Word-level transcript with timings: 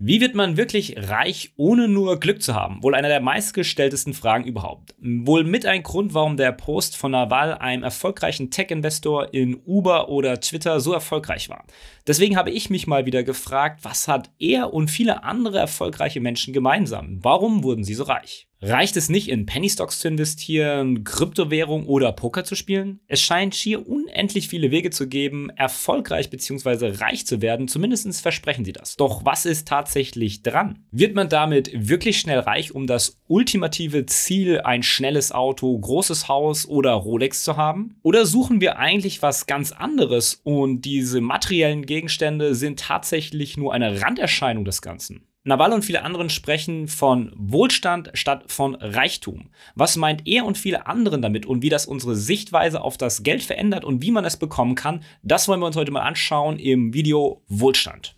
Wie 0.00 0.20
wird 0.20 0.36
man 0.36 0.56
wirklich 0.56 0.94
reich, 0.96 1.54
ohne 1.56 1.88
nur 1.88 2.20
Glück 2.20 2.40
zu 2.40 2.54
haben? 2.54 2.84
Wohl 2.84 2.94
einer 2.94 3.08
der 3.08 3.20
meistgestelltesten 3.20 4.14
Fragen 4.14 4.44
überhaupt. 4.44 4.94
Wohl 5.00 5.42
mit 5.42 5.66
ein 5.66 5.82
Grund, 5.82 6.14
warum 6.14 6.36
der 6.36 6.52
Post 6.52 6.96
von 6.96 7.10
Naval, 7.10 7.54
einem 7.54 7.82
erfolgreichen 7.82 8.52
Tech-Investor 8.52 9.34
in 9.34 9.60
Uber 9.66 10.08
oder 10.08 10.38
Twitter, 10.38 10.78
so 10.78 10.92
erfolgreich 10.92 11.48
war. 11.48 11.64
Deswegen 12.06 12.36
habe 12.36 12.52
ich 12.52 12.70
mich 12.70 12.86
mal 12.86 13.06
wieder 13.06 13.24
gefragt, 13.24 13.80
was 13.82 14.06
hat 14.06 14.30
er 14.38 14.72
und 14.72 14.88
viele 14.88 15.24
andere 15.24 15.58
erfolgreiche 15.58 16.20
Menschen 16.20 16.54
gemeinsam? 16.54 17.18
Warum 17.22 17.64
wurden 17.64 17.82
sie 17.82 17.94
so 17.94 18.04
reich? 18.04 18.46
Reicht 18.60 18.96
es 18.96 19.08
nicht, 19.08 19.28
in 19.28 19.46
Penny 19.46 19.70
Stocks 19.70 20.00
zu 20.00 20.08
investieren, 20.08 21.04
Kryptowährung 21.04 21.86
oder 21.86 22.10
Poker 22.10 22.42
zu 22.42 22.56
spielen? 22.56 22.98
Es 23.06 23.20
scheint 23.20 23.54
schier 23.54 23.88
unendlich 23.88 24.48
viele 24.48 24.72
Wege 24.72 24.90
zu 24.90 25.08
geben, 25.08 25.48
erfolgreich 25.50 26.28
bzw. 26.28 26.98
reich 26.98 27.24
zu 27.24 27.40
werden. 27.40 27.68
Zumindest 27.68 28.20
versprechen 28.20 28.64
sie 28.64 28.72
das. 28.72 28.96
Doch 28.96 29.24
was 29.24 29.46
ist 29.46 29.68
tatsächlich 29.68 30.42
dran? 30.42 30.80
Wird 30.90 31.14
man 31.14 31.28
damit 31.28 31.70
wirklich 31.72 32.18
schnell 32.18 32.40
reich, 32.40 32.74
um 32.74 32.88
das 32.88 33.20
ultimative 33.28 34.06
Ziel, 34.06 34.60
ein 34.62 34.82
schnelles 34.82 35.30
Auto, 35.30 35.78
großes 35.78 36.26
Haus 36.26 36.66
oder 36.66 36.94
Rolex 36.94 37.44
zu 37.44 37.56
haben? 37.56 37.94
Oder 38.02 38.26
suchen 38.26 38.60
wir 38.60 38.78
eigentlich 38.78 39.22
was 39.22 39.46
ganz 39.46 39.70
anderes 39.70 40.40
und 40.42 40.82
diese 40.82 41.20
materiellen 41.20 41.86
Gegenstände 41.86 42.56
sind 42.56 42.80
tatsächlich 42.80 43.56
nur 43.56 43.72
eine 43.72 44.02
Randerscheinung 44.02 44.64
des 44.64 44.82
Ganzen? 44.82 45.27
Naval 45.48 45.72
und 45.72 45.82
viele 45.82 46.02
anderen 46.02 46.28
sprechen 46.28 46.88
von 46.88 47.32
Wohlstand 47.34 48.10
statt 48.12 48.44
von 48.52 48.74
Reichtum. 48.74 49.48
Was 49.74 49.96
meint 49.96 50.28
er 50.28 50.44
und 50.44 50.58
viele 50.58 50.86
anderen 50.86 51.22
damit 51.22 51.46
und 51.46 51.62
wie 51.62 51.70
das 51.70 51.86
unsere 51.86 52.16
Sichtweise 52.16 52.82
auf 52.82 52.98
das 52.98 53.22
Geld 53.22 53.42
verändert 53.42 53.82
und 53.82 54.02
wie 54.02 54.10
man 54.10 54.26
es 54.26 54.36
bekommen 54.36 54.74
kann, 54.74 55.02
das 55.22 55.48
wollen 55.48 55.60
wir 55.60 55.66
uns 55.66 55.76
heute 55.76 55.90
mal 55.90 56.02
anschauen 56.02 56.58
im 56.58 56.92
Video 56.92 57.42
Wohlstand. 57.48 58.14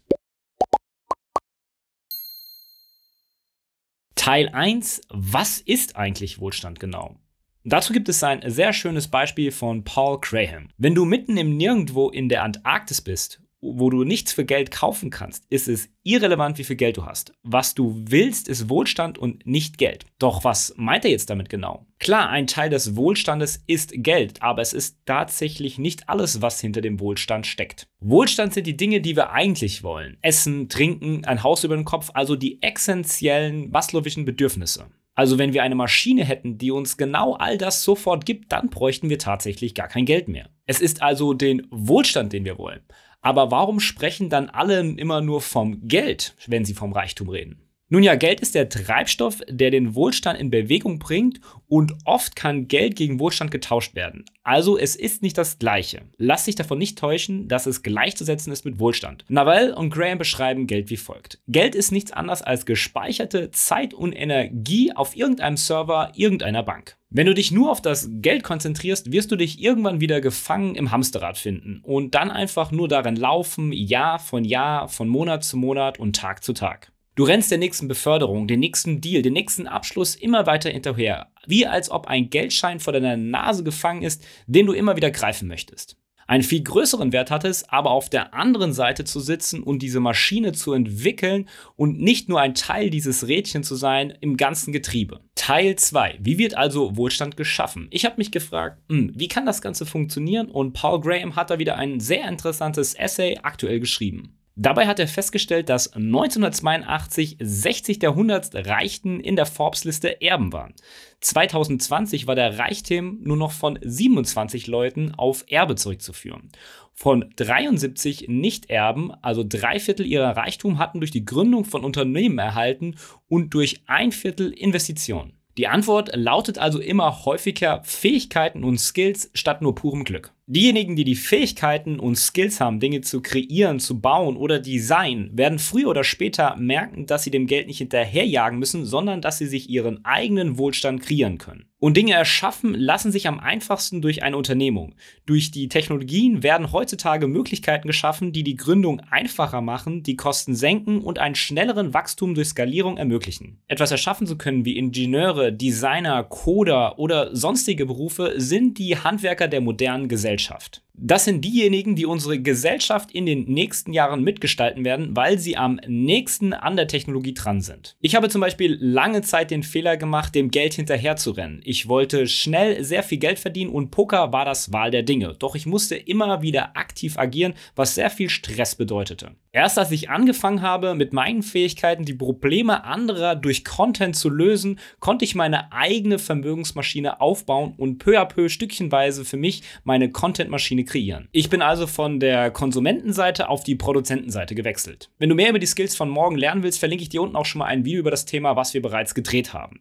Teil 4.16 4.48
1. 4.48 5.02
Was 5.10 5.60
ist 5.60 5.94
eigentlich 5.94 6.40
Wohlstand 6.40 6.80
genau? 6.80 7.14
Dazu 7.62 7.92
gibt 7.92 8.08
es 8.08 8.24
ein 8.24 8.42
sehr 8.50 8.72
schönes 8.72 9.06
Beispiel 9.06 9.52
von 9.52 9.84
Paul 9.84 10.18
Graham. 10.20 10.70
Wenn 10.78 10.96
du 10.96 11.04
mitten 11.04 11.36
im 11.36 11.56
Nirgendwo 11.56 12.10
in 12.10 12.28
der 12.28 12.42
Antarktis 12.42 13.00
bist 13.00 13.40
wo 13.60 13.90
du 13.90 14.04
nichts 14.04 14.32
für 14.32 14.44
Geld 14.44 14.70
kaufen 14.70 15.10
kannst, 15.10 15.44
ist 15.50 15.68
es 15.68 15.88
irrelevant, 16.02 16.58
wie 16.58 16.64
viel 16.64 16.76
Geld 16.76 16.96
du 16.96 17.04
hast. 17.04 17.32
Was 17.42 17.74
du 17.74 17.94
willst, 18.06 18.48
ist 18.48 18.68
Wohlstand 18.68 19.18
und 19.18 19.46
nicht 19.46 19.78
Geld. 19.78 20.06
Doch 20.18 20.44
was 20.44 20.74
meint 20.76 21.04
er 21.04 21.10
jetzt 21.10 21.30
damit 21.30 21.48
genau? 21.48 21.86
Klar, 21.98 22.30
ein 22.30 22.46
Teil 22.46 22.70
des 22.70 22.96
Wohlstandes 22.96 23.62
ist 23.66 23.92
Geld, 23.94 24.42
aber 24.42 24.62
es 24.62 24.72
ist 24.72 24.98
tatsächlich 25.04 25.78
nicht 25.78 26.08
alles, 26.08 26.40
was 26.40 26.60
hinter 26.60 26.80
dem 26.80 27.00
Wohlstand 27.00 27.46
steckt. 27.46 27.86
Wohlstand 28.00 28.54
sind 28.54 28.66
die 28.66 28.76
Dinge, 28.76 29.00
die 29.00 29.16
wir 29.16 29.32
eigentlich 29.32 29.82
wollen. 29.82 30.16
Essen, 30.22 30.68
trinken, 30.68 31.24
ein 31.26 31.42
Haus 31.42 31.64
über 31.64 31.76
den 31.76 31.84
Kopf, 31.84 32.10
also 32.14 32.36
die 32.36 32.62
essentiellen 32.62 33.70
maslowischen 33.70 34.24
Bedürfnisse. 34.24 34.86
Also 35.14 35.36
wenn 35.36 35.52
wir 35.52 35.62
eine 35.62 35.74
Maschine 35.74 36.24
hätten, 36.24 36.56
die 36.56 36.70
uns 36.70 36.96
genau 36.96 37.34
all 37.34 37.58
das 37.58 37.82
sofort 37.82 38.24
gibt, 38.24 38.52
dann 38.52 38.70
bräuchten 38.70 39.10
wir 39.10 39.18
tatsächlich 39.18 39.74
gar 39.74 39.88
kein 39.88 40.06
Geld 40.06 40.28
mehr. 40.28 40.48
Es 40.64 40.80
ist 40.80 41.02
also 41.02 41.34
den 41.34 41.66
Wohlstand, 41.70 42.32
den 42.32 42.46
wir 42.46 42.56
wollen. 42.56 42.80
Aber 43.20 43.50
warum 43.50 43.80
sprechen 43.80 44.30
dann 44.30 44.48
alle 44.48 44.80
immer 44.80 45.20
nur 45.20 45.40
vom 45.40 45.86
Geld, 45.86 46.34
wenn 46.46 46.64
sie 46.64 46.74
vom 46.74 46.92
Reichtum 46.92 47.28
reden? 47.28 47.69
Nun 47.92 48.04
ja, 48.04 48.14
Geld 48.14 48.40
ist 48.40 48.54
der 48.54 48.68
Treibstoff, 48.68 49.40
der 49.48 49.72
den 49.72 49.96
Wohlstand 49.96 50.38
in 50.38 50.48
Bewegung 50.48 51.00
bringt 51.00 51.40
und 51.66 51.92
oft 52.04 52.36
kann 52.36 52.68
Geld 52.68 52.94
gegen 52.94 53.18
Wohlstand 53.18 53.50
getauscht 53.50 53.96
werden. 53.96 54.24
Also 54.44 54.78
es 54.78 54.94
ist 54.94 55.22
nicht 55.22 55.36
das 55.36 55.58
gleiche. 55.58 56.02
Lass 56.16 56.44
dich 56.44 56.54
davon 56.54 56.78
nicht 56.78 56.96
täuschen, 56.96 57.48
dass 57.48 57.66
es 57.66 57.82
gleichzusetzen 57.82 58.52
ist 58.52 58.64
mit 58.64 58.78
Wohlstand. 58.78 59.24
Naval 59.26 59.72
und 59.72 59.90
Graham 59.90 60.18
beschreiben 60.18 60.68
Geld 60.68 60.88
wie 60.88 60.96
folgt. 60.96 61.40
Geld 61.48 61.74
ist 61.74 61.90
nichts 61.90 62.12
anderes 62.12 62.42
als 62.42 62.64
gespeicherte 62.64 63.50
Zeit 63.50 63.92
und 63.92 64.12
Energie 64.12 64.92
auf 64.92 65.16
irgendeinem 65.16 65.56
Server 65.56 66.12
irgendeiner 66.14 66.62
Bank. 66.62 66.96
Wenn 67.08 67.26
du 67.26 67.34
dich 67.34 67.50
nur 67.50 67.72
auf 67.72 67.82
das 67.82 68.08
Geld 68.12 68.44
konzentrierst, 68.44 69.10
wirst 69.10 69.32
du 69.32 69.36
dich 69.36 69.60
irgendwann 69.60 70.00
wieder 70.00 70.20
gefangen 70.20 70.76
im 70.76 70.92
Hamsterrad 70.92 71.38
finden 71.38 71.80
und 71.82 72.14
dann 72.14 72.30
einfach 72.30 72.70
nur 72.70 72.86
darin 72.86 73.16
laufen, 73.16 73.72
Jahr 73.72 74.20
von 74.20 74.44
Jahr, 74.44 74.88
von 74.88 75.08
Monat 75.08 75.42
zu 75.42 75.56
Monat 75.56 75.98
und 75.98 76.14
Tag 76.14 76.44
zu 76.44 76.52
Tag. 76.52 76.92
Du 77.20 77.26
rennst 77.26 77.50
der 77.50 77.58
nächsten 77.58 77.86
Beförderung, 77.86 78.48
den 78.48 78.60
nächsten 78.60 79.02
Deal, 79.02 79.20
den 79.20 79.34
nächsten 79.34 79.66
Abschluss 79.66 80.14
immer 80.14 80.46
weiter 80.46 80.70
hinterher, 80.70 81.26
wie 81.46 81.66
als 81.66 81.90
ob 81.90 82.06
ein 82.06 82.30
Geldschein 82.30 82.80
vor 82.80 82.94
deiner 82.94 83.18
Nase 83.18 83.62
gefangen 83.62 84.00
ist, 84.00 84.24
den 84.46 84.64
du 84.64 84.72
immer 84.72 84.96
wieder 84.96 85.10
greifen 85.10 85.46
möchtest. 85.46 85.98
Einen 86.26 86.42
viel 86.42 86.62
größeren 86.62 87.12
Wert 87.12 87.30
hat 87.30 87.44
es, 87.44 87.68
aber 87.68 87.90
auf 87.90 88.08
der 88.08 88.32
anderen 88.32 88.72
Seite 88.72 89.04
zu 89.04 89.20
sitzen 89.20 89.62
und 89.62 89.82
diese 89.82 90.00
Maschine 90.00 90.52
zu 90.52 90.72
entwickeln 90.72 91.46
und 91.76 92.00
nicht 92.00 92.30
nur 92.30 92.40
ein 92.40 92.54
Teil 92.54 92.88
dieses 92.88 93.28
Rädchen 93.28 93.64
zu 93.64 93.74
sein 93.74 94.14
im 94.22 94.38
ganzen 94.38 94.72
Getriebe. 94.72 95.20
Teil 95.34 95.76
2. 95.76 96.20
Wie 96.22 96.38
wird 96.38 96.56
also 96.56 96.96
Wohlstand 96.96 97.36
geschaffen? 97.36 97.88
Ich 97.90 98.06
habe 98.06 98.14
mich 98.16 98.30
gefragt, 98.32 98.80
hm, 98.88 99.12
wie 99.14 99.28
kann 99.28 99.44
das 99.44 99.60
Ganze 99.60 99.84
funktionieren? 99.84 100.48
Und 100.48 100.72
Paul 100.72 101.02
Graham 101.02 101.36
hat 101.36 101.50
da 101.50 101.58
wieder 101.58 101.76
ein 101.76 102.00
sehr 102.00 102.26
interessantes 102.26 102.94
Essay 102.94 103.38
aktuell 103.42 103.78
geschrieben. 103.78 104.39
Dabei 104.56 104.86
hat 104.86 104.98
er 104.98 105.08
festgestellt, 105.08 105.68
dass 105.68 105.94
1982 105.94 107.36
60 107.40 107.98
der 107.98 108.10
100 108.10 108.66
Reichten 108.66 109.20
in 109.20 109.36
der 109.36 109.46
Forbes-Liste 109.46 110.20
Erben 110.20 110.52
waren. 110.52 110.74
2020 111.20 112.26
war 112.26 112.34
der 112.34 112.58
Reichtum 112.58 113.18
nur 113.22 113.36
noch 113.36 113.52
von 113.52 113.78
27 113.80 114.66
Leuten 114.66 115.14
auf 115.14 115.44
Erbe 115.48 115.76
zurückzuführen. 115.76 116.50
Von 116.92 117.32
73 117.36 118.26
Nicht-Erben, 118.28 119.12
also 119.22 119.44
drei 119.46 119.78
Viertel 119.80 120.04
ihrer 120.04 120.36
Reichtum, 120.36 120.78
hatten 120.78 121.00
durch 121.00 121.10
die 121.10 121.24
Gründung 121.24 121.64
von 121.64 121.84
Unternehmen 121.84 122.38
erhalten 122.38 122.96
und 123.28 123.54
durch 123.54 123.82
ein 123.86 124.12
Viertel 124.12 124.52
Investitionen. 124.52 125.32
Die 125.56 125.68
Antwort 125.68 126.10
lautet 126.14 126.58
also 126.58 126.80
immer 126.80 127.24
häufiger 127.24 127.82
Fähigkeiten 127.84 128.64
und 128.64 128.78
Skills 128.78 129.30
statt 129.34 129.62
nur 129.62 129.74
purem 129.74 130.04
Glück. 130.04 130.32
Diejenigen, 130.52 130.96
die 130.96 131.04
die 131.04 131.14
Fähigkeiten 131.14 132.00
und 132.00 132.16
Skills 132.16 132.58
haben, 132.58 132.80
Dinge 132.80 133.02
zu 133.02 133.22
kreieren, 133.22 133.78
zu 133.78 134.00
bauen 134.00 134.36
oder 134.36 134.58
designen, 134.58 135.30
werden 135.32 135.60
früher 135.60 135.86
oder 135.86 136.02
später 136.02 136.56
merken, 136.56 137.06
dass 137.06 137.22
sie 137.22 137.30
dem 137.30 137.46
Geld 137.46 137.68
nicht 137.68 137.78
hinterherjagen 137.78 138.58
müssen, 138.58 138.84
sondern 138.84 139.20
dass 139.20 139.38
sie 139.38 139.46
sich 139.46 139.70
ihren 139.70 140.04
eigenen 140.04 140.58
Wohlstand 140.58 141.02
kreieren 141.02 141.38
können. 141.38 141.66
Und 141.78 141.96
Dinge 141.96 142.12
erschaffen 142.12 142.74
lassen 142.74 143.12
sich 143.12 143.28
am 143.28 143.38
einfachsten 143.38 144.02
durch 144.02 144.24
eine 144.24 144.36
Unternehmung. 144.36 144.96
Durch 145.24 145.50
die 145.50 145.68
Technologien 145.68 146.42
werden 146.42 146.72
heutzutage 146.72 147.26
Möglichkeiten 147.28 147.86
geschaffen, 147.86 148.32
die 148.32 148.42
die 148.42 148.56
Gründung 148.56 149.00
einfacher 149.08 149.60
machen, 149.62 150.02
die 150.02 150.16
Kosten 150.16 150.56
senken 150.56 151.00
und 151.00 151.20
einen 151.20 151.36
schnelleren 151.36 151.94
Wachstum 151.94 152.34
durch 152.34 152.48
Skalierung 152.48 152.98
ermöglichen. 152.98 153.62
Etwas 153.68 153.92
erschaffen 153.92 154.26
zu 154.26 154.36
können 154.36 154.64
wie 154.64 154.76
Ingenieure, 154.76 155.52
Designer, 155.52 156.24
Coder 156.24 156.98
oder 156.98 157.34
sonstige 157.34 157.86
Berufe 157.86 158.34
sind 158.36 158.76
die 158.76 158.98
Handwerker 158.98 159.46
der 159.46 159.60
modernen 159.60 160.08
Gesellschaft. 160.08 160.39
Gesellschaft. 160.40 160.82
Das 161.02 161.24
sind 161.24 161.42
diejenigen, 161.46 161.96
die 161.96 162.04
unsere 162.04 162.38
Gesellschaft 162.38 163.10
in 163.10 163.24
den 163.24 163.44
nächsten 163.44 163.94
Jahren 163.94 164.22
mitgestalten 164.22 164.84
werden, 164.84 165.16
weil 165.16 165.38
sie 165.38 165.56
am 165.56 165.80
nächsten 165.86 166.52
an 166.52 166.76
der 166.76 166.88
Technologie 166.88 167.32
dran 167.32 167.62
sind. 167.62 167.96
Ich 168.02 168.14
habe 168.14 168.28
zum 168.28 168.42
Beispiel 168.42 168.76
lange 168.78 169.22
Zeit 169.22 169.50
den 169.50 169.62
Fehler 169.62 169.96
gemacht, 169.96 170.34
dem 170.34 170.50
Geld 170.50 170.74
hinterherzurennen. 170.74 171.62
Ich 171.64 171.88
wollte 171.88 172.26
schnell 172.26 172.84
sehr 172.84 173.02
viel 173.02 173.16
Geld 173.16 173.38
verdienen 173.38 173.70
und 173.70 173.90
Poker 173.90 174.30
war 174.34 174.44
das 174.44 174.74
Wahl 174.74 174.90
der 174.90 175.02
Dinge. 175.02 175.34
Doch 175.38 175.54
ich 175.54 175.64
musste 175.64 175.96
immer 175.96 176.42
wieder 176.42 176.76
aktiv 176.76 177.18
agieren, 177.18 177.54
was 177.74 177.94
sehr 177.94 178.10
viel 178.10 178.28
Stress 178.28 178.74
bedeutete. 178.74 179.30
Erst 179.52 179.78
als 179.78 179.90
ich 179.90 180.10
angefangen 180.10 180.62
habe, 180.62 180.94
mit 180.94 181.12
meinen 181.12 181.42
Fähigkeiten 181.42 182.04
die 182.04 182.14
Probleme 182.14 182.84
anderer 182.84 183.34
durch 183.34 183.64
Content 183.64 184.14
zu 184.14 184.28
lösen, 184.28 184.78
konnte 185.00 185.24
ich 185.24 185.34
meine 185.34 185.72
eigene 185.72 186.18
Vermögensmaschine 186.20 187.20
aufbauen 187.20 187.74
und 187.76 187.98
peu 187.98 188.20
à 188.20 188.26
peu 188.26 188.48
stückchenweise 188.48 189.24
für 189.24 189.38
mich 189.38 189.62
meine 189.82 190.12
Contentmaschine 190.12 190.84
kreieren. 190.90 191.28
Ich 191.32 191.48
bin 191.48 191.62
also 191.62 191.86
von 191.86 192.20
der 192.20 192.50
Konsumentenseite 192.50 193.48
auf 193.48 193.64
die 193.64 193.76
Produzentenseite 193.76 194.54
gewechselt. 194.54 195.10
Wenn 195.18 195.28
du 195.28 195.34
mehr 195.34 195.50
über 195.50 195.58
die 195.58 195.66
Skills 195.66 195.96
von 195.96 196.10
morgen 196.10 196.36
lernen 196.36 196.62
willst, 196.62 196.78
verlinke 196.78 197.02
ich 197.02 197.08
dir 197.08 197.22
unten 197.22 197.36
auch 197.36 197.46
schon 197.46 197.60
mal 197.60 197.66
ein 197.66 197.84
Video 197.84 198.00
über 198.00 198.10
das 198.10 198.26
Thema, 198.26 198.56
was 198.56 198.74
wir 198.74 198.82
bereits 198.82 199.14
gedreht 199.14 199.54
haben. 199.54 199.80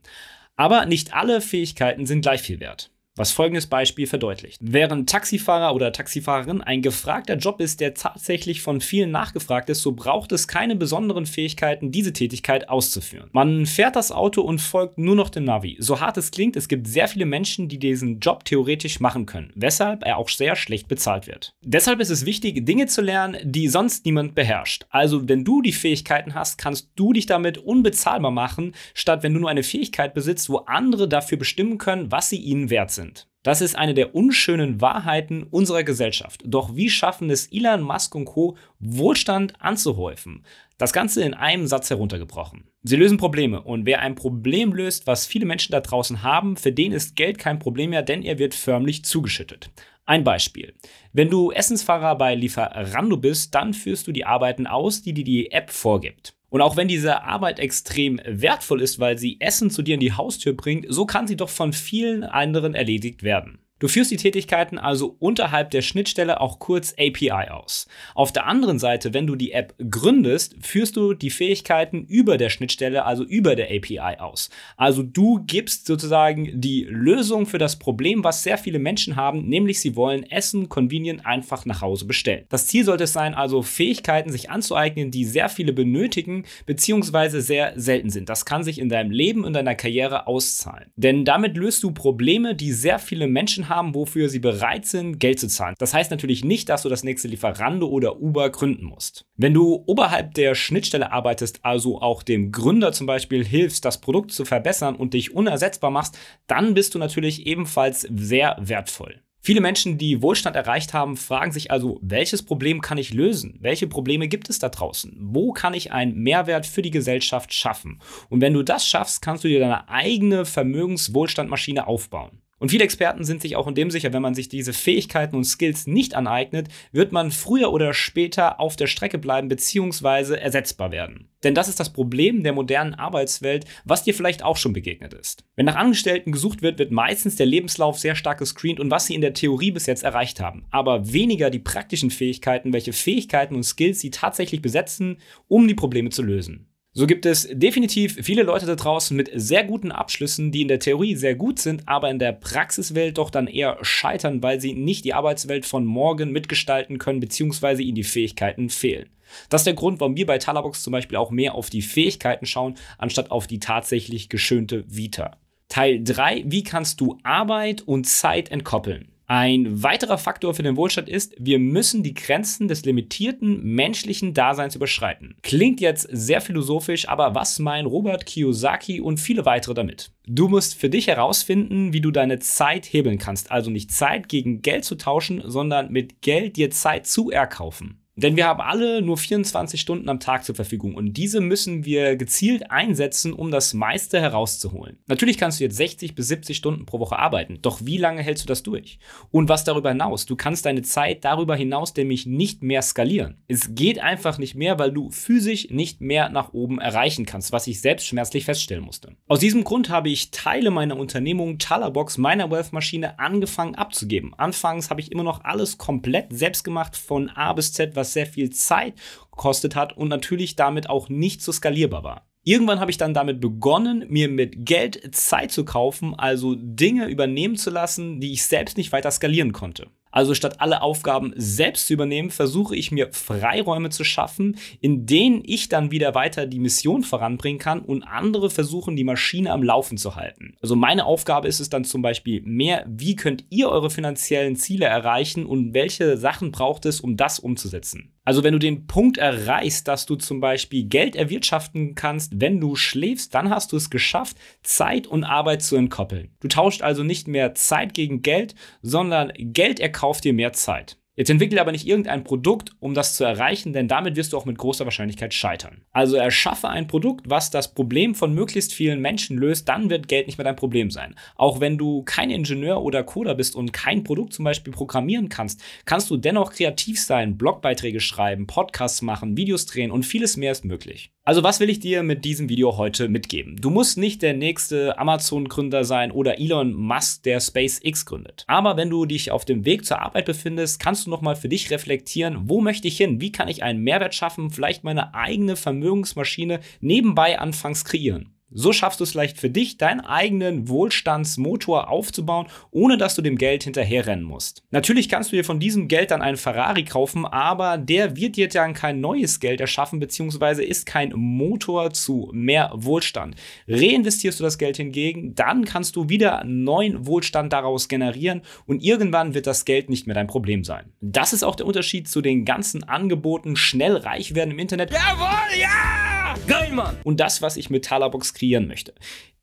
Aber 0.56 0.85
nicht 0.85 1.13
alle 1.13 1.41
Fähigkeiten 1.41 2.06
sind 2.06 2.21
gleich 2.21 2.41
viel 2.41 2.59
wert 2.59 2.91
was 3.19 3.31
folgendes 3.31 3.67
Beispiel 3.67 4.07
verdeutlicht. 4.07 4.59
Während 4.63 5.09
Taxifahrer 5.09 5.75
oder 5.75 5.91
Taxifahrerin 5.91 6.61
ein 6.61 6.81
gefragter 6.81 7.35
Job 7.35 7.59
ist, 7.59 7.81
der 7.81 7.94
tatsächlich 7.94 8.61
von 8.61 8.79
vielen 8.79 9.11
nachgefragt 9.11 9.69
ist, 9.69 9.81
so 9.81 9.91
braucht 9.91 10.31
es 10.31 10.47
keine 10.47 10.77
besonderen 10.77 11.25
Fähigkeiten, 11.25 11.91
diese 11.91 12.13
Tätigkeit 12.13 12.69
auszuführen. 12.69 13.29
Man 13.33 13.65
fährt 13.65 13.97
das 13.97 14.13
Auto 14.13 14.41
und 14.41 14.59
folgt 14.59 14.97
nur 14.97 15.15
noch 15.15 15.29
dem 15.29 15.44
Navi. 15.44 15.75
So 15.79 16.00
hart 16.00 16.17
es 16.17 16.31
klingt, 16.31 16.56
es 16.56 16.69
gibt 16.69 16.88
sehr 16.88 17.09
viele 17.09 17.25
Menschen, 17.25 17.67
die 17.67 17.77
diesen 17.77 18.21
Job 18.21 18.45
theoretisch 18.45 19.01
machen 19.01 19.25
können, 19.25 19.51
weshalb 19.53 20.05
er 20.05 20.17
auch 20.17 20.29
sehr 20.29 20.55
schlecht 20.55 20.88
bezahlt 20.88 21.27
wird. 21.27 21.53
Deshalb 21.62 22.00
ist 22.00 22.12
es 22.12 22.25
wichtig, 22.25 22.65
Dinge 22.65 22.88
zu 22.88 23.01
lernen, 23.01 23.38
die 23.44 23.67
sonst 23.67 24.05
niemand 24.05 24.33
beherrscht. 24.33 24.85
Also, 24.91 25.27
wenn 25.27 25.44
du 25.44 25.62
die 25.62 25.73
Fähigkeiten 25.73 26.35
hast, 26.35 26.57
kannst 26.57 26.91
du 26.95 27.12
dich 27.12 27.25
damit 27.25 27.57
unbezahlbar 27.57 28.31
machen, 28.31 28.73
statt 28.94 29.23
wenn 29.23 29.33
du 29.33 29.41
nur 29.41 29.50
eine 29.50 29.63
Fähigkeit 29.63 30.13
besitzt, 30.13 30.50
wo 30.50 30.59
andere 30.59 31.09
dafür 31.09 31.38
bestimmen 31.38 31.77
können, 31.77 32.12
was 32.13 32.29
sie 32.29 32.38
ihnen 32.38 32.69
wert 32.69 32.91
sind 32.91 33.08
sind. 33.09 33.27
Das 33.44 33.61
ist 33.61 33.75
eine 33.75 33.94
der 33.94 34.15
unschönen 34.15 34.81
Wahrheiten 34.81 35.44
unserer 35.44 35.83
Gesellschaft. 35.83 36.41
Doch 36.45 36.75
wie 36.75 36.89
schaffen 36.89 37.29
es 37.29 37.47
Elon 37.51 37.81
Musk 37.81 38.13
und 38.15 38.25
Co., 38.25 38.57
Wohlstand 38.79 39.53
anzuhäufen? 39.59 40.44
Das 40.77 40.94
Ganze 40.94 41.23
in 41.23 41.33
einem 41.33 41.65
Satz 41.67 41.89
heruntergebrochen. 41.89 42.65
Sie 42.83 42.95
lösen 42.95 43.17
Probleme 43.17 43.61
und 43.61 43.85
wer 43.85 44.01
ein 44.01 44.15
Problem 44.15 44.73
löst, 44.73 45.07
was 45.07 45.25
viele 45.25 45.45
Menschen 45.45 45.71
da 45.71 45.79
draußen 45.79 46.21
haben, 46.21 46.57
für 46.57 46.71
den 46.71 46.91
ist 46.91 47.15
Geld 47.15 47.38
kein 47.38 47.59
Problem 47.59 47.91
mehr, 47.91 48.03
denn 48.03 48.23
er 48.23 48.39
wird 48.39 48.53
förmlich 48.53 49.03
zugeschüttet. 49.06 49.71
Ein 50.05 50.23
Beispiel. 50.23 50.73
Wenn 51.13 51.29
du 51.29 51.51
Essensfahrer 51.51 52.17
bei 52.17 52.35
Lieferando 52.35 53.17
bist, 53.17 53.55
dann 53.55 53.73
führst 53.73 54.07
du 54.07 54.12
die 54.12 54.25
Arbeiten 54.25 54.67
aus, 54.67 55.01
die 55.01 55.13
dir 55.13 55.23
die 55.23 55.51
App 55.51 55.69
vorgibt. 55.69 56.33
Und 56.50 56.62
auch 56.62 56.78
wenn 56.78 56.88
diese 56.88 57.24
Arbeit 57.24 57.60
extrem 57.60 58.19
wertvoll 58.25 58.81
ist, 58.81 59.00
weil 59.00 59.18
sie 59.18 59.40
Essen 59.40 59.69
zu 59.69 59.81
dir 59.81 59.94
in 59.94 60.00
die 60.00 60.13
Haustür 60.13 60.54
bringt, 60.54 60.86
so 60.90 61.06
kann 61.06 61.28
sie 61.28 61.38
doch 61.38 61.50
von 61.50 61.74
vielen 61.74 62.24
anderen 62.24 62.74
erledigt 62.74 63.24
werden. 63.24 63.60
Du 63.79 63.87
führst 63.87 64.11
die 64.11 64.17
Tätigkeiten 64.17 64.77
also 64.77 65.15
unterhalb 65.19 65.71
der 65.71 65.81
Schnittstelle 65.81 66.41
auch 66.41 66.59
kurz 66.59 66.93
API 66.99 67.49
aus. 67.49 67.87
Auf 68.13 68.33
der 68.33 68.45
anderen 68.45 68.77
Seite, 68.77 69.13
wenn 69.13 69.25
du 69.25 69.37
die 69.37 69.53
App 69.53 69.73
gründest, 69.89 70.55
führst 70.59 70.97
du 70.97 71.13
die 71.13 71.29
Fähigkeiten 71.29 72.03
über 72.03 72.37
der 72.37 72.49
Schnittstelle, 72.49 73.05
also 73.05 73.23
über 73.23 73.55
der 73.55 73.67
API 73.67 74.17
aus. 74.19 74.49
Also 74.75 75.01
du 75.01 75.45
gibst 75.47 75.87
sozusagen 75.87 76.59
die 76.59 76.83
Lösung 76.89 77.45
für 77.45 77.57
das 77.57 77.79
Problem, 77.79 78.21
was 78.25 78.43
sehr 78.43 78.57
viele 78.57 78.79
Menschen 78.79 79.15
haben, 79.15 79.47
nämlich 79.47 79.79
sie 79.79 79.95
wollen 79.95 80.29
Essen 80.29 80.67
convenient 80.67 81.25
einfach 81.25 81.65
nach 81.65 81.81
Hause 81.81 82.03
bestellen. 82.03 82.43
Das 82.49 82.67
Ziel 82.67 82.83
sollte 82.83 83.05
es 83.05 83.13
sein, 83.13 83.33
also 83.33 83.61
Fähigkeiten 83.61 84.29
sich 84.29 84.49
anzueignen, 84.49 85.09
die 85.09 85.23
sehr 85.23 85.47
viele 85.47 85.71
benötigen, 85.71 86.43
beziehungsweise 86.65 87.39
sehr 87.39 87.71
selten 87.77 88.09
sind. 88.09 88.27
Das 88.27 88.43
kann 88.43 88.65
sich 88.65 88.77
in 88.77 88.89
deinem 88.89 89.11
Leben 89.11 89.45
und 89.45 89.53
deiner 89.53 89.75
Karriere 89.75 90.27
auszahlen. 90.27 90.91
Denn 90.97 91.23
damit 91.23 91.55
löst 91.55 91.81
du 91.83 91.91
Probleme, 91.91 92.55
die 92.55 92.73
sehr 92.73 92.99
viele 92.99 93.27
Menschen 93.27 93.69
haben, 93.69 93.95
wofür 93.95 94.27
sie 94.30 94.39
bereit 94.39 94.86
sind, 94.86 95.19
Geld 95.19 95.39
zu 95.39 95.48
zahlen. 95.48 95.75
Das 95.77 95.94
heißt 95.94 96.12
natürlich 96.12 96.44
nicht, 96.44 96.69
dass 96.69 96.81
du 96.81 96.89
das 96.89 97.04
nächste 97.04 97.27
Lieferando 97.27 97.88
oder 97.88 98.19
Uber 98.19 98.50
gründen 98.50 98.86
musst. 98.86 99.25
Wenn 99.38 99.54
du 99.54 99.83
oberhalb 99.86 100.33
der 100.33 100.56
Schnittstelle 100.56 101.12
arbeitest, 101.12 101.60
also 101.63 102.01
auch 102.01 102.24
dem 102.24 102.51
Gründer 102.51 102.92
zum 102.92 103.07
Beispiel 103.07 103.45
hilfst, 103.45 103.86
das 103.86 104.01
Produkt 104.01 104.31
zu 104.31 104.45
verbessern 104.45 104.95
und 104.95 105.13
dich 105.13 105.33
unersetzbar 105.33 105.92
machst, 105.92 106.18
dann 106.48 106.74
bist 106.74 106.95
du 106.95 107.00
natürlich 107.00 107.45
ebenfalls 107.48 108.01
sehr 108.01 108.57
wertvoll. 108.60 109.21
Viele 109.42 109.62
Menschen, 109.62 109.98
die 109.98 110.22
Wohlstand 110.22 110.57
erreicht 110.57 110.94
haben, 110.94 111.15
fragen 111.15 111.54
sich 111.54 111.72
also, 111.72 111.98
welches 112.01 112.44
Problem 112.44 112.81
kann 112.81 112.98
ich 112.98 113.13
lösen? 113.13 113.57
Welche 113.62 113.88
Probleme 113.88 114.27
gibt 114.27 114.50
es 114.50 114.60
da 114.60 114.68
draußen? 114.68 115.15
Wo 115.18 115.54
kann 115.54 115.74
ich 115.74 115.94
einen 115.94 116.15
Mehrwert 116.15 116.65
für 116.65 116.81
die 116.81 116.92
Gesellschaft 116.92 117.54
schaffen? 117.54 118.01
Und 118.30 118.42
wenn 118.42 118.54
du 118.54 118.63
das 118.63 118.86
schaffst, 118.86 119.22
kannst 119.22 119.45
du 119.45 119.48
dir 119.48 119.62
deine 119.62 119.88
eigene 119.88 120.44
Vermögenswohlstandmaschine 120.44 121.88
aufbauen. 121.88 122.42
Und 122.59 122.69
viele 122.69 122.83
Experten 122.83 123.23
sind 123.23 123.41
sich 123.41 123.56
auch 123.56 123.67
in 123.67 123.75
dem 123.75 123.89
sicher, 123.89 124.13
wenn 124.13 124.21
man 124.21 124.35
sich 124.35 124.50
diese 124.50 124.73
Fähigkeiten 124.73 125.35
und 125.35 125.45
Skills 125.45 125.88
nicht 125.88 126.13
aneignet, 126.13 126.67
wird 126.91 127.11
man 127.11 127.31
früher 127.31 127.71
oder 127.71 127.94
später 127.94 128.59
auf 128.59 128.75
der 128.75 128.88
Strecke 128.88 129.17
bleiben 129.17 129.47
bzw. 129.47 130.35
ersetzbar 130.35 130.91
werden. 130.91 131.29
Denn 131.44 131.56
das 131.56 131.69
ist 131.69 131.79
das 131.79 131.94
Problem 131.94 132.44
der 132.44 132.51
modernen 132.51 132.94
Arbeitswelt, 132.94 133.65
was 133.85 134.03
dir 134.03 134.13
vielleicht 134.13 134.44
auch 134.44 134.57
schon 134.57 134.73
begegnet 134.73 135.13
ist. 135.13 135.45
Wenn 135.56 135.65
nach 135.65 135.77
Angestellten 135.77 136.33
gesucht 136.33 136.61
wird, 136.61 136.79
wird 136.79 136.91
meistens 136.91 137.38
der 137.38 137.45
Lebenslauf 137.45 137.97
sehr 137.97 138.15
stark 138.15 138.39
gescreent 138.39 138.81
und 138.81 138.91
was 138.91 139.05
sie 139.05 139.15
in 139.15 139.21
der 139.21 139.33
Theorie 139.33 139.71
bis 139.71 139.85
jetzt 139.85 140.03
erreicht 140.03 140.41
haben. 140.41 140.65
Aber 140.69 141.13
weniger 141.13 141.50
die 141.50 141.59
praktischen 141.59 142.12
Fähigkeiten, 142.12 142.73
welche 142.73 142.91
Fähigkeiten 142.91 143.55
und 143.55 143.63
Skills 143.63 144.01
sie 144.01 144.12
tatsächlich 144.12 144.62
besetzen, 144.62 145.17
um 145.47 145.65
die 145.67 145.75
Probleme 145.75 146.09
zu 146.09 146.23
lösen. 146.23 146.69
So 147.00 147.07
gibt 147.07 147.25
es 147.25 147.48
definitiv 147.50 148.18
viele 148.25 148.44
Leute 148.44 148.66
da 148.66 148.75
draußen 148.75 149.16
mit 149.16 149.31
sehr 149.34 149.63
guten 149.63 149.94
Abschlüssen, 149.94 150.51
die 150.51 150.63
in 150.63 150.68
der 150.68 150.80
Theorie 150.81 151.16
sehr 151.16 151.34
gut 151.34 151.57
sind, 151.57 151.88
aber 151.88 152.10
in 152.10 152.19
der 152.19 152.34
Praxiswelt 152.34 153.18
doch 153.18 153.30
dann 153.30 153.48
eher 153.48 153.78
scheitern, 153.84 154.44
weil 154.44 154.60
sie 154.60 154.74
nicht 154.74 155.06
die 155.06 155.13
Arbeitswelt 155.13 155.66
von 155.66 155.86
morgen 155.86 156.34
mitgestalten 156.34 156.98
können, 156.98 157.22
beziehungsweise 157.22 157.84
ihnen 157.84 157.96
die 157.96 158.04
Fähigkeiten 158.04 158.69
fehlen. 158.69 159.07
Das 159.48 159.62
ist 159.62 159.68
der 159.68 159.75
Grund, 159.75 160.01
warum 160.01 160.18
wir 160.18 160.25
bei 160.25 160.40
Talabox 160.40 160.84
zum 160.84 160.92
Beispiel 160.92 161.18
auch 161.18 161.31
mehr 161.31 161.56
auf 161.56 161.69
die 161.69 161.84
Fähigkeiten 161.84 162.46
schauen, 162.46 162.75
anstatt 162.98 163.31
auf 163.31 163.48
die 163.48 163.60
tatsächlich 163.60 164.28
geschönte 164.28 164.84
Vita. 164.90 165.38
Teil 165.69 166.04
3, 166.04 166.44
wie 166.48 166.63
kannst 166.66 167.00
du 167.00 167.18
Arbeit 167.24 167.81
und 167.81 168.07
Zeit 168.07 168.51
entkoppeln? 168.51 169.07
Ein 169.31 169.83
weiterer 169.83 170.17
Faktor 170.17 170.55
für 170.55 170.63
den 170.63 170.75
Wohlstand 170.75 171.07
ist, 171.07 171.35
wir 171.37 171.59
müssen 171.59 172.01
die 172.01 172.15
Grenzen 172.15 172.67
des 172.67 172.83
limitierten 172.83 173.61
menschlichen 173.63 174.33
Daseins 174.33 174.75
überschreiten. 174.75 175.35
Klingt 175.43 175.81
jetzt 175.81 176.07
sehr 176.11 176.41
philosophisch, 176.41 177.07
aber 177.07 177.35
was 177.35 177.59
meinen 177.59 177.85
Robert 177.85 178.25
Kiyosaki 178.25 178.99
und 178.99 179.19
viele 179.19 179.45
weitere 179.45 179.75
damit? 179.75 180.11
Du 180.25 180.47
musst 180.47 180.73
für 180.73 180.89
dich 180.89 181.05
herausfinden, 181.05 181.93
wie 181.93 182.01
du 182.01 182.09
deine 182.09 182.39
Zeit 182.39 182.87
hebeln 182.87 183.19
kannst. 183.19 183.51
Also 183.51 183.69
nicht 183.69 183.91
Zeit 183.91 184.29
gegen 184.29 184.63
Geld 184.63 184.83
zu 184.83 184.95
tauschen, 184.95 185.43
sondern 185.45 185.91
mit 185.91 186.23
Geld 186.23 186.57
dir 186.57 186.71
Zeit 186.71 187.05
zu 187.05 187.29
erkaufen. 187.29 188.01
Denn 188.21 188.36
wir 188.36 188.48
haben 188.48 188.60
alle 188.60 189.01
nur 189.01 189.18
24 189.18 189.80
Stunden 189.80 190.10
am 190.10 190.19
Tag 190.19 190.44
zur 190.44 190.56
Verfügung 190.56 190.95
und 190.95 191.13
diese 191.13 191.39
müssen 191.39 191.86
wir 191.86 192.18
gezielt 192.18 192.69
einsetzen, 192.69 193.31
um 193.31 193.50
das 193.50 193.74
meiste 193.74 194.19
herauszuholen. 194.19 194.98
Natürlich 195.07 195.38
kannst 195.38 195.60
du 195.60 195.63
jetzt 195.63 195.77
60 195.77 196.16
bis 196.16 196.27
70 196.27 196.57
Stunden 196.57 196.86
pro 196.86 197.00
Woche 197.00 197.18
arbeiten, 197.18 197.60
doch 197.62 197.80
wie 197.86 197.98
lange 197.98 198.21
hältst 198.21 198.44
du 198.44 198.48
das 198.48 198.62
durch? 198.62 199.00
Und 199.31 199.48
was 199.48 199.63
darüber 199.63 199.89
hinaus? 199.89 200.25
Du 200.25 200.36
kannst 200.36 200.66
deine 200.66 200.81
Zeit 200.81 201.24
darüber 201.24 201.56
hinaus 201.56 201.95
nämlich 201.95 202.25
nicht 202.25 202.62
mehr 202.62 202.81
skalieren. 202.81 203.38
Es 203.48 203.74
geht 203.74 204.00
einfach 204.00 204.38
nicht 204.38 204.54
mehr, 204.54 204.77
weil 204.80 204.92
du 204.92 205.10
physisch 205.12 205.69
nicht 205.69 206.01
mehr 206.01 206.30
nach 206.30 206.54
oben 206.54 206.80
erreichen 206.80 207.25
kannst, 207.25 207.54
was 207.54 207.68
ich 207.68 207.80
selbst 207.80 208.06
schmerzlich 208.06 208.44
feststellen 208.44 208.83
musste. 208.83 209.15
Aus 209.27 209.39
diesem 209.39 209.63
Grund 209.63 209.89
habe 209.89 210.10
ich 210.10 210.31
Teile 210.31 210.72
meiner 210.72 210.98
Unternehmung 210.98 211.57
Talabox, 211.57 212.18
meiner 212.18 212.51
Wealth-Maschine, 212.51 213.18
angefangen 213.18 213.75
abzugeben. 213.75 214.33
Anfangs 214.38 214.89
habe 214.89 215.00
ich 215.00 215.12
immer 215.12 215.24
noch 215.24 215.45
alles 215.45 215.77
komplett 215.77 216.27
selbst 216.31 216.63
gemacht, 216.63 216.98
von 216.98 217.30
A 217.30 217.54
bis 217.54 217.72
Z, 217.72 217.95
was 217.95 218.08
sehr 218.13 218.25
viel 218.25 218.50
Zeit 218.50 218.94
gekostet 219.31 219.75
hat 219.75 219.95
und 219.95 220.07
natürlich 220.07 220.56
damit 220.56 220.89
auch 220.89 221.09
nicht 221.09 221.41
so 221.41 221.51
skalierbar 221.51 222.03
war. 222.03 222.29
Irgendwann 222.44 222.79
habe 222.79 222.89
ich 222.89 222.97
dann 222.97 223.13
damit 223.13 223.41
begonnen, 223.41 224.06
mir 224.07 224.29
mit 224.29 224.65
Geld 224.65 225.13
Zeit 225.13 225.51
zu 225.51 225.65
kaufen, 225.65 226.15
also 226.15 226.56
Dinge 226.56 227.07
übernehmen 227.07 227.57
zu 227.57 227.69
lassen, 227.69 228.19
die 228.19 228.31
ich 228.31 228.44
selbst 228.44 228.77
nicht 228.77 228.91
weiter 228.91 229.11
skalieren 229.11 229.51
konnte. 229.51 229.88
Also 230.11 230.33
statt 230.33 230.59
alle 230.59 230.81
Aufgaben 230.81 231.33
selbst 231.35 231.88
zu 231.88 231.94
übernehmen, 231.94 232.31
versuche 232.31 232.75
ich 232.75 232.91
mir 232.91 233.09
Freiräume 233.11 233.89
zu 233.89 234.03
schaffen, 234.03 234.57
in 234.81 235.06
denen 235.06 235.44
ich 235.45 235.69
dann 235.69 235.91
wieder 235.91 236.15
weiter 236.15 236.45
die 236.45 236.59
Mission 236.59 237.03
voranbringen 237.03 237.59
kann 237.59 237.81
und 237.81 238.03
andere 238.03 238.50
versuchen, 238.50 238.95
die 238.95 239.03
Maschine 239.03 239.51
am 239.51 239.63
Laufen 239.63 239.97
zu 239.97 240.15
halten. 240.15 240.56
Also 240.61 240.75
meine 240.75 241.06
Aufgabe 241.06 241.47
ist 241.47 241.59
es 241.59 241.69
dann 241.69 241.83
zum 241.83 242.01
Beispiel 242.01 242.41
mehr, 242.44 242.85
wie 242.88 243.15
könnt 243.15 243.45
ihr 243.50 243.69
eure 243.69 243.89
finanziellen 243.89 244.56
Ziele 244.56 244.85
erreichen 244.85 245.45
und 245.45 245.73
welche 245.73 246.17
Sachen 246.17 246.51
braucht 246.51 246.85
es, 246.85 247.01
um 247.01 247.15
das 247.15 247.39
umzusetzen. 247.39 248.13
Also 248.29 248.43
wenn 248.43 248.53
du 248.53 248.59
den 248.59 248.85
Punkt 248.85 249.17
erreichst, 249.17 249.87
dass 249.87 250.05
du 250.05 250.15
zum 250.15 250.39
Beispiel 250.39 250.83
Geld 250.83 251.15
erwirtschaften 251.15 251.95
kannst, 251.95 252.39
wenn 252.39 252.61
du 252.61 252.75
schläfst, 252.75 253.33
dann 253.33 253.49
hast 253.49 253.71
du 253.71 253.75
es 253.75 253.89
geschafft, 253.89 254.38
Zeit 254.62 255.07
und 255.07 255.24
Arbeit 255.24 255.63
zu 255.63 255.75
entkoppeln. 255.75 256.29
Du 256.39 256.48
tauscht 256.48 256.83
also 256.83 257.01
nicht 257.01 257.27
mehr 257.27 257.55
Zeit 257.55 257.95
gegen 257.95 258.21
Geld, 258.21 258.53
sondern 258.83 259.33
Geld 259.36 259.79
erkauft 259.79 260.25
dir 260.25 260.33
mehr 260.33 260.53
Zeit. 260.53 260.99
Jetzt 261.19 261.29
entwickle 261.29 261.59
aber 261.59 261.73
nicht 261.73 261.85
irgendein 261.85 262.23
Produkt, 262.23 262.77
um 262.79 262.93
das 262.93 263.13
zu 263.13 263.25
erreichen, 263.25 263.73
denn 263.73 263.89
damit 263.89 264.15
wirst 264.15 264.31
du 264.31 264.38
auch 264.38 264.45
mit 264.45 264.57
großer 264.57 264.85
Wahrscheinlichkeit 264.85 265.33
scheitern. 265.33 265.81
Also 265.91 266.15
erschaffe 266.15 266.69
ein 266.69 266.88
Produkt, 266.88 267.29
was 267.29 267.51
das 267.51 267.73
Problem 267.73 268.15
von 268.15 268.33
möglichst 268.33 268.73
vielen 268.73 269.01
Menschen 269.01 269.38
löst, 269.38 269.67
dann 269.67 269.89
wird 269.89 270.07
Geld 270.07 270.27
nicht 270.27 270.38
mehr 270.38 270.45
dein 270.45 270.55
Problem 270.55 270.91
sein. 270.91 271.15
Auch 271.35 271.59
wenn 271.59 271.77
du 271.77 272.03
kein 272.03 272.29
Ingenieur 272.29 272.81
oder 272.81 273.03
Coder 273.03 273.35
bist 273.35 273.57
und 273.57 273.73
kein 273.73 274.05
Produkt 274.05 274.31
zum 274.31 274.45
Beispiel 274.45 274.71
programmieren 274.71 275.27
kannst, 275.27 275.61
kannst 275.83 276.09
du 276.09 276.15
dennoch 276.15 276.53
kreativ 276.53 277.01
sein, 277.01 277.38
Blogbeiträge 277.38 277.99
schreiben, 277.99 278.47
Podcasts 278.47 279.01
machen, 279.01 279.35
Videos 279.35 279.65
drehen 279.65 279.91
und 279.91 280.05
vieles 280.05 280.38
mehr 280.38 280.53
ist 280.53 280.63
möglich. 280.63 281.11
Also 281.29 281.43
was 281.43 281.59
will 281.59 281.69
ich 281.69 281.79
dir 281.79 282.01
mit 282.01 282.25
diesem 282.25 282.50
Video 282.50 282.75
heute 282.77 283.07
mitgeben? 283.07 283.55
Du 283.55 283.69
musst 283.69 284.00
nicht 284.00 284.24
der 284.24 284.33
nächste 284.33 284.98
Amazon-Gründer 284.98 285.83
sein 285.83 286.09
oder 286.09 286.39
Elon 286.39 286.74
Musk, 286.74 287.21
der 287.21 287.39
SpaceX 287.39 288.07
gründet. 288.07 288.45
Aber 288.48 288.77
wenn 288.77 288.89
du 288.89 289.05
dich 289.05 289.29
auf 289.29 289.45
dem 289.45 289.63
Weg 289.63 289.86
zur 289.86 290.01
Arbeit 290.01 290.25
befindest, 290.25 290.79
kannst 290.79 291.05
du 291.05 291.12
nochmal 291.12 291.36
für 291.36 291.48
dich 291.48 291.69
reflektieren, 291.69 292.50
wo 292.50 292.62
möchte 292.62 292.88
ich 292.88 292.98
hin? 292.98 293.21
Wie 293.21 293.31
kann 293.31 293.48
ich 293.48 293.62
einen 293.62 293.83
Mehrwert 293.83 294.15
schaffen? 294.15 294.50
Vielleicht 294.50 294.83
meine 294.83 295.13
eigene 295.13 295.55
Vermögensmaschine 295.55 296.62
nebenbei 296.81 297.38
anfangs 297.38 297.86
kreieren. 297.86 298.33
So 298.51 298.74
schaffst 298.74 299.00
du 299.00 299.03
es 299.03 299.13
leicht 299.13 299.38
für 299.38 299.50
dich, 299.50 299.77
deinen 299.77 300.00
eigenen 300.00 300.68
Wohlstandsmotor 300.68 301.89
aufzubauen, 301.89 302.48
ohne 302.72 302.98
dass 302.98 303.15
du 303.15 303.22
dem 303.22 303.38
Geld 303.38 303.63
hinterherrennen 303.63 304.25
musst. 304.25 304.63
Natürlich 304.72 305.08
kannst 305.08 305.32
du 305.32 305.36
dir 305.36 305.44
von 305.44 305.60
diesem 305.60 305.88
Geld 305.88 306.10
dann 306.12 306.24
einen 306.24 306.38
Ferrari 306.38 306.84
kaufen, 306.84 307.25
aber 307.25 307.77
der 307.77 308.18
wird 308.18 308.38
dir 308.38 308.50
dann 308.50 308.74
kein 308.74 309.01
neues 309.01 309.39
Geld 309.39 309.62
erschaffen, 309.62 310.00
beziehungsweise 310.00 310.63
ist 310.63 310.86
kein 310.86 311.13
Motor 311.15 311.91
zu 311.91 312.32
mehr 312.34 312.72
Wohlstand. 312.74 313.36
Reinvestierst 313.68 314.39
du 314.39 314.44
das 314.44 314.58
Geld 314.58 314.77
hingegen, 314.77 315.36
dann 315.36 315.63
kannst 315.63 315.96
du 315.96 316.10
wieder 316.10 316.44
neuen 316.44 317.06
Wohlstand 317.06 317.53
daraus 317.53 317.88
generieren 317.88 318.41
und 318.65 318.84
irgendwann 318.84 319.36
wird 319.36 319.46
das 319.46 319.65
Geld 319.65 319.89
nicht 319.89 320.08
mehr 320.08 320.15
dein 320.15 320.27
Problem 320.27 320.63
sein. 320.63 320.91
Das 321.01 321.34
ist 321.34 321.44
auch 321.44 321.56
der 321.56 321.68
Unterschied 321.68 322.08
zu 322.08 322.22
den 322.22 322.46
ganzen 322.46 322.84
Angeboten, 322.84 323.56
schnell 323.56 323.96
reich 323.96 324.34
werden 324.34 324.51
im 324.51 324.60
Internet. 324.60 324.91
Jawohl, 324.91 325.60
ja! 325.60 326.36
Geil, 326.48 326.72
Mann! 326.72 326.98
Und 327.03 327.20
das, 327.20 327.41
was 327.41 327.58
ich 327.58 327.70
mit 327.70 327.86
Talabox 327.86 328.34
kreieren 328.39 328.67
möchte. 328.67 328.93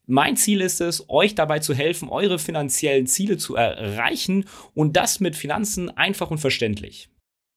Mein 0.09 0.37
Ziel 0.37 0.61
ist 0.61 0.81
es, 0.81 1.09
euch 1.09 1.35
dabei 1.35 1.59
zu 1.59 1.75
helfen, 1.75 2.09
eure 2.09 2.39
finanziellen 2.39 3.07
Ziele 3.07 3.39
zu 3.39 3.57
erreichen 3.57 4.45
und 4.73 4.97
das 4.97 5.21
mit 5.21 5.35
Finanzen 5.35 5.91
einfach 5.91 6.31
und 6.31 6.39
verständlich. 6.39 7.09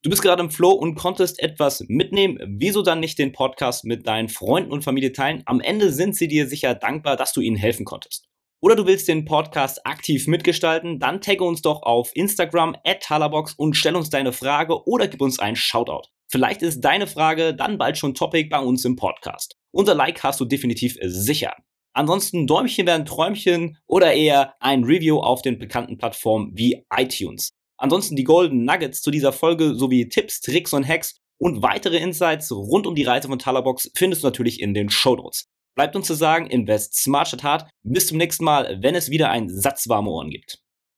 Du 0.02 0.10
bist 0.10 0.22
gerade 0.22 0.42
im 0.42 0.50
Flow 0.50 0.70
und 0.70 0.94
konntest 0.94 1.40
etwas 1.40 1.84
mitnehmen. 1.86 2.38
Wieso 2.58 2.82
dann 2.82 3.00
nicht 3.00 3.18
den 3.18 3.32
Podcast 3.32 3.84
mit 3.84 4.06
deinen 4.06 4.28
Freunden 4.28 4.72
und 4.72 4.82
Familie 4.82 5.12
teilen? 5.12 5.42
Am 5.44 5.60
Ende 5.60 5.92
sind 5.92 6.16
sie 6.16 6.26
dir 6.26 6.48
sicher 6.48 6.74
dankbar, 6.74 7.16
dass 7.16 7.32
du 7.32 7.40
ihnen 7.40 7.56
helfen 7.56 7.84
konntest. 7.84 8.26
Oder 8.62 8.76
du 8.76 8.86
willst 8.86 9.08
den 9.08 9.26
Podcast 9.26 9.86
aktiv 9.86 10.26
mitgestalten? 10.26 10.98
Dann 10.98 11.20
tagge 11.20 11.44
uns 11.44 11.62
doch 11.62 11.82
auf 11.82 12.10
Instagram 12.14 12.76
at 12.84 13.02
Talabox 13.02 13.54
und 13.54 13.76
stell 13.76 13.94
uns 13.94 14.10
deine 14.10 14.32
Frage 14.32 14.86
oder 14.86 15.06
gib 15.06 15.20
uns 15.20 15.38
einen 15.38 15.56
Shoutout. 15.56 16.08
Vielleicht 16.28 16.62
ist 16.62 16.80
deine 16.80 17.06
Frage 17.06 17.54
dann 17.54 17.78
bald 17.78 17.96
schon 17.96 18.14
Topic 18.14 18.48
bei 18.48 18.58
uns 18.58 18.84
im 18.84 18.96
Podcast. 18.96 19.59
Unser 19.72 19.94
Like 19.94 20.22
hast 20.22 20.40
du 20.40 20.44
definitiv 20.44 20.96
sicher. 21.02 21.54
Ansonsten 21.92 22.46
Däumchen 22.46 22.86
werden 22.86 23.06
Träumchen 23.06 23.76
oder 23.86 24.12
eher 24.12 24.54
ein 24.60 24.84
Review 24.84 25.18
auf 25.18 25.42
den 25.42 25.58
bekannten 25.58 25.98
Plattformen 25.98 26.52
wie 26.54 26.84
iTunes. 26.94 27.50
Ansonsten 27.76 28.14
die 28.14 28.24
Golden 28.24 28.64
Nuggets 28.64 29.02
zu 29.02 29.10
dieser 29.10 29.32
Folge 29.32 29.74
sowie 29.74 30.08
Tipps, 30.08 30.40
Tricks 30.40 30.72
und 30.72 30.86
Hacks 30.86 31.16
und 31.38 31.62
weitere 31.62 31.96
Insights 31.96 32.52
rund 32.52 32.86
um 32.86 32.94
die 32.94 33.04
Reise 33.04 33.28
von 33.28 33.38
Talabox 33.38 33.90
findest 33.96 34.22
du 34.22 34.26
natürlich 34.26 34.60
in 34.60 34.74
den 34.74 34.90
Show 34.90 35.16
Notes. 35.16 35.46
Bleibt 35.74 35.96
uns 35.96 36.06
zu 36.06 36.14
sagen, 36.14 36.46
invest 36.46 36.94
smart 36.94 37.28
statt 37.28 37.42
hart. 37.42 37.70
Bis 37.82 38.08
zum 38.08 38.18
nächsten 38.18 38.44
Mal, 38.44 38.78
wenn 38.82 38.94
es 38.94 39.10
wieder 39.10 39.30
ein 39.30 39.48
Satz 39.48 39.88
warme 39.88 40.10
Ohren 40.10 40.30
gibt. 40.30 40.58